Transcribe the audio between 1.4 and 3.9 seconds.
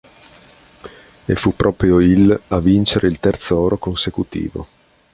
proprio il a vincere il terzo oro